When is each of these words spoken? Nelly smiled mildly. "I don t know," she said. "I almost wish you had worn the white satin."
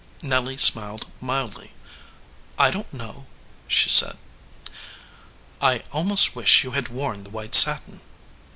Nelly 0.23 0.57
smiled 0.57 1.05
mildly. 1.19 1.73
"I 2.57 2.71
don 2.71 2.85
t 2.85 2.97
know," 2.97 3.27
she 3.67 3.87
said. 3.87 4.17
"I 5.61 5.83
almost 5.91 6.35
wish 6.35 6.63
you 6.63 6.71
had 6.71 6.87
worn 6.89 7.23
the 7.23 7.29
white 7.29 7.53
satin." 7.53 8.01